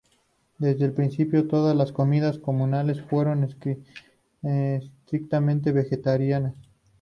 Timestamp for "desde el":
0.57-0.93